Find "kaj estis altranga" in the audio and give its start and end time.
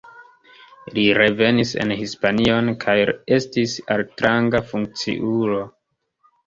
2.87-4.67